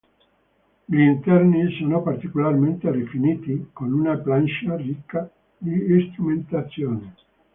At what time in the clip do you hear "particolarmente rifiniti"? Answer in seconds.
2.01-3.69